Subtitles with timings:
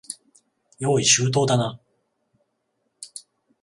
[0.79, 1.79] 用意周到だな。